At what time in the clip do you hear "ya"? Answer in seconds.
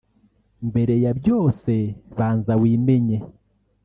1.03-1.11